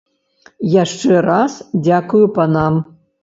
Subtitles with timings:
[0.83, 2.81] Яшчэ раз дзякую панам.